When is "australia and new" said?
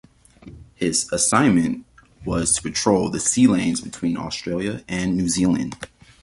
4.17-5.29